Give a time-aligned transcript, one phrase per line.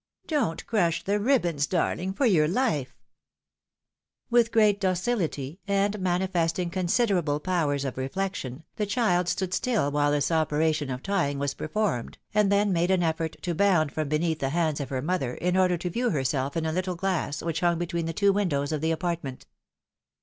[0.25, 2.97] Don't crush the ribbons, darhng, for your life!"
[4.31, 10.31] With great docihty, and manifesting considerable powers of reflection, the child stood still while this
[10.31, 14.49] operation of tying was performed, and then made an effort to bound from beneath the
[14.49, 17.77] hands of her mother, in order to view herself in a httle glass which hung
[17.77, 19.45] between the two windows of the apartment.